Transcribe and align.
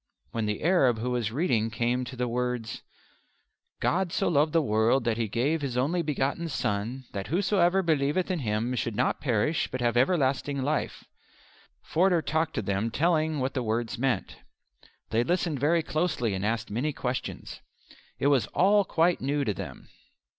When 0.31 0.47
the 0.47 0.63
Arab 0.63 0.97
who 0.97 1.11
was 1.11 1.31
reading 1.31 1.69
came 1.69 2.05
to 2.05 2.15
the 2.15 2.27
words: 2.27 2.81
"God 3.79 4.11
so 4.11 4.29
loved 4.29 4.51
the 4.51 4.59
world 4.59 5.03
that 5.03 5.17
He 5.19 5.27
gave 5.27 5.61
His 5.61 5.77
only 5.77 6.01
begotten 6.01 6.47
Son, 6.49 7.03
that 7.11 7.27
whosoever 7.27 7.83
believeth 7.83 8.31
in 8.31 8.39
Him 8.39 8.73
should 8.73 8.95
not 8.95 9.21
perish, 9.21 9.69
but 9.69 9.79
have 9.79 9.95
everlasting 9.95 10.63
life," 10.63 11.03
Forder 11.83 12.23
talked 12.23 12.55
to 12.55 12.63
them 12.63 12.89
telling 12.89 13.39
what 13.39 13.53
the 13.53 13.61
words 13.61 13.99
meant. 13.99 14.37
They 15.11 15.23
listened 15.23 15.59
very 15.59 15.83
closely 15.83 16.33
and 16.33 16.43
asked 16.43 16.71
many 16.71 16.93
questions. 16.93 17.61
It 18.17 18.25
was 18.25 18.47
all 18.55 18.83
quite 18.83 19.21
new 19.21 19.43
to 19.45 19.53
them. 19.53 19.87